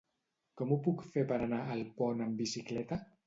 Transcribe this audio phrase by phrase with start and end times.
[0.61, 2.99] Com ho puc fer per anar a Alpont amb bicicleta?